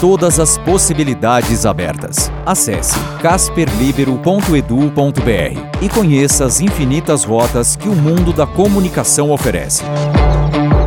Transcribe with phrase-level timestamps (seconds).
[0.00, 2.32] Todas as possibilidades abertas.
[2.46, 9.84] Acesse casperlibero.edu.br e conheça as infinitas rotas que o mundo da comunicação oferece.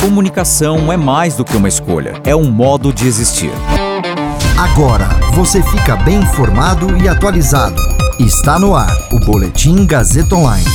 [0.00, 3.50] Comunicação é mais do que uma escolha, é um modo de existir.
[4.56, 7.82] Agora você fica bem informado e atualizado.
[8.20, 10.70] Está no ar o Boletim Gazeta Online.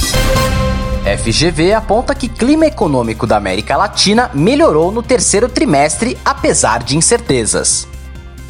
[1.20, 7.95] FGV aponta que clima econômico da América Latina melhorou no terceiro trimestre, apesar de incertezas.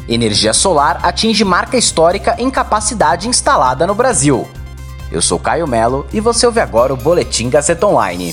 [0.08, 4.48] Energia solar atinge marca histórica em capacidade instalada no Brasil.
[5.10, 8.32] Eu sou Caio Melo e você ouve agora o Boletim Gazeta Online.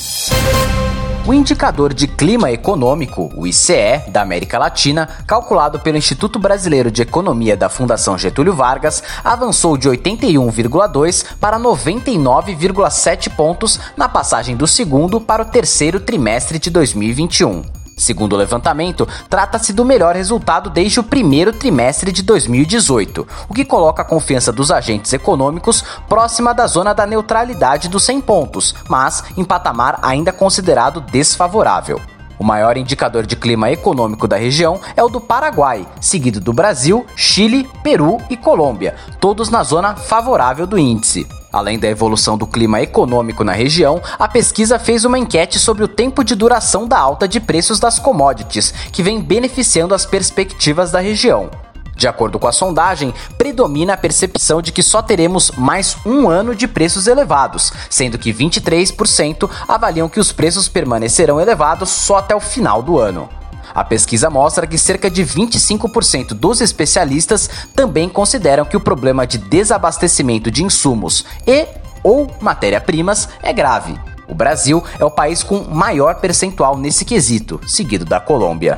[1.25, 7.01] O indicador de clima econômico, o ICE, da América Latina, calculado pelo Instituto Brasileiro de
[7.01, 15.19] Economia da Fundação Getúlio Vargas, avançou de 81,2 para 99,7 pontos na passagem do segundo
[15.19, 17.82] para o terceiro trimestre de 2021.
[17.95, 23.63] Segundo o levantamento, trata-se do melhor resultado desde o primeiro trimestre de 2018, o que
[23.63, 29.23] coloca a confiança dos agentes econômicos próxima da zona da neutralidade dos 100 pontos, mas
[29.37, 32.01] em patamar ainda considerado desfavorável.
[32.39, 37.05] O maior indicador de clima econômico da região é o do Paraguai, seguido do Brasil,
[37.15, 41.27] Chile, Peru e Colômbia, todos na zona favorável do índice.
[41.53, 45.87] Além da evolução do clima econômico na região, a pesquisa fez uma enquete sobre o
[45.87, 50.99] tempo de duração da alta de preços das commodities, que vem beneficiando as perspectivas da
[50.99, 51.51] região.
[51.95, 56.55] De acordo com a sondagem, predomina a percepção de que só teremos mais um ano
[56.55, 62.39] de preços elevados, sendo que 23% avaliam que os preços permanecerão elevados só até o
[62.39, 63.29] final do ano.
[63.73, 69.37] A pesquisa mostra que cerca de 25% dos especialistas também consideram que o problema de
[69.37, 71.67] desabastecimento de insumos e
[72.03, 73.97] ou matéria-primas é grave.
[74.27, 78.77] O Brasil é o país com maior percentual nesse quesito, seguido da Colômbia.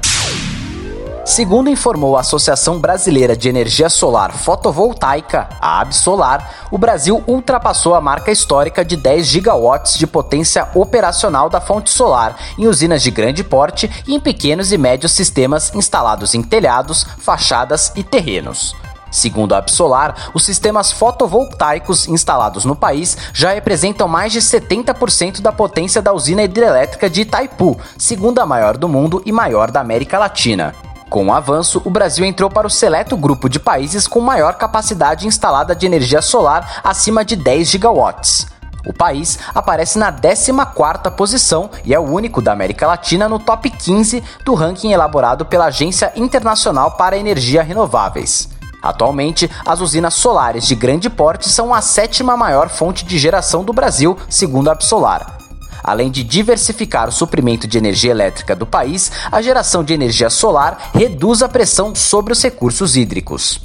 [1.25, 7.99] Segundo informou a Associação Brasileira de Energia Solar Fotovoltaica, a Absolar, o Brasil ultrapassou a
[7.99, 13.43] marca histórica de 10 gigawatts de potência operacional da fonte solar em usinas de grande
[13.43, 18.75] porte e em pequenos e médios sistemas instalados em telhados, fachadas e terrenos.
[19.09, 25.51] Segundo a Absolar, os sistemas fotovoltaicos instalados no país já representam mais de 70% da
[25.51, 30.84] potência da usina hidrelétrica de Itaipu, segunda maior do mundo e maior da América Latina.
[31.09, 35.27] Com o avanço, o Brasil entrou para o seleto grupo de países com maior capacidade
[35.27, 38.47] instalada de energia solar acima de 10 gigawatts.
[38.85, 43.69] O país aparece na 14ª posição e é o único da América Latina no top
[43.69, 48.49] 15 do ranking elaborado pela Agência Internacional para Energia Renováveis.
[48.81, 53.73] Atualmente, as usinas solares de grande porte são a sétima maior fonte de geração do
[53.73, 55.44] Brasil, segundo a Absolar.
[55.87, 60.89] Além de diversificar o suprimento de energia elétrica do país, a geração de energia solar
[60.95, 63.61] reduz a pressão sobre os recursos hídricos.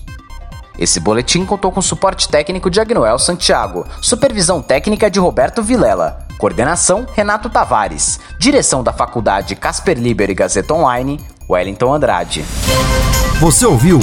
[0.78, 7.06] Esse boletim contou com suporte técnico de Agnoel Santiago, supervisão técnica de Roberto Vilela, coordenação
[7.14, 12.44] Renato Tavares, direção da Faculdade Casper Liber e Gazeta Online, Wellington Andrade.
[13.40, 13.98] Você ouviu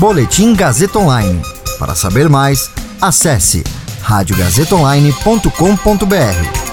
[0.00, 1.40] Boletim Gazeta Online.
[1.78, 2.68] Para saber mais,
[3.00, 3.62] acesse
[4.02, 6.71] radiogazetaonline.com.br.